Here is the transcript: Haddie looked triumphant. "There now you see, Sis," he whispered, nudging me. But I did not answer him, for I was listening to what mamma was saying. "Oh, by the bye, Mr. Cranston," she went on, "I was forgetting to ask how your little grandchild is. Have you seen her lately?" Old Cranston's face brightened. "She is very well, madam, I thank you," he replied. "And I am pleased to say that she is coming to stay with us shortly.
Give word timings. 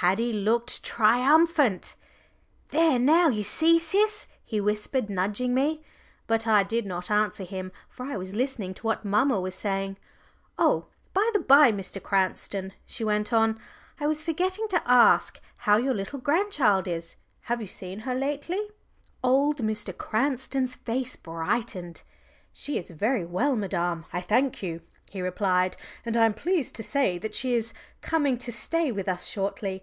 Haddie 0.00 0.32
looked 0.32 0.82
triumphant. 0.82 1.94
"There 2.70 2.98
now 2.98 3.28
you 3.28 3.42
see, 3.42 3.78
Sis," 3.78 4.26
he 4.42 4.58
whispered, 4.58 5.10
nudging 5.10 5.52
me. 5.52 5.82
But 6.26 6.46
I 6.46 6.62
did 6.62 6.86
not 6.86 7.10
answer 7.10 7.44
him, 7.44 7.70
for 7.86 8.06
I 8.06 8.16
was 8.16 8.34
listening 8.34 8.72
to 8.72 8.86
what 8.86 9.04
mamma 9.04 9.38
was 9.38 9.54
saying. 9.54 9.98
"Oh, 10.58 10.86
by 11.12 11.28
the 11.34 11.38
bye, 11.38 11.70
Mr. 11.70 12.02
Cranston," 12.02 12.72
she 12.86 13.04
went 13.04 13.30
on, 13.30 13.60
"I 14.00 14.06
was 14.06 14.24
forgetting 14.24 14.68
to 14.68 14.80
ask 14.90 15.38
how 15.58 15.76
your 15.76 15.92
little 15.92 16.18
grandchild 16.18 16.88
is. 16.88 17.16
Have 17.42 17.60
you 17.60 17.66
seen 17.68 17.98
her 18.00 18.14
lately?" 18.14 18.70
Old 19.22 19.60
Cranston's 19.98 20.76
face 20.76 21.14
brightened. 21.16 22.04
"She 22.54 22.78
is 22.78 22.88
very 22.88 23.26
well, 23.26 23.54
madam, 23.54 24.06
I 24.14 24.22
thank 24.22 24.62
you," 24.62 24.80
he 25.10 25.20
replied. 25.20 25.76
"And 26.06 26.16
I 26.16 26.24
am 26.24 26.32
pleased 26.32 26.74
to 26.76 26.82
say 26.82 27.18
that 27.18 27.34
she 27.34 27.52
is 27.52 27.74
coming 28.00 28.38
to 28.38 28.50
stay 28.50 28.90
with 28.90 29.06
us 29.06 29.26
shortly. 29.26 29.76